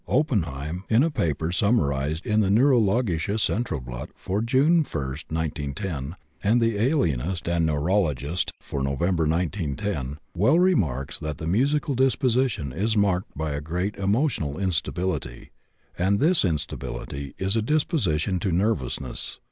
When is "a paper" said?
1.03-1.51